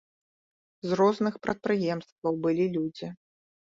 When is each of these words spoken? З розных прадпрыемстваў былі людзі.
З 0.91 0.97
розных 1.01 1.37
прадпрыемстваў 1.47 2.33
былі 2.47 2.65
людзі. 2.77 3.07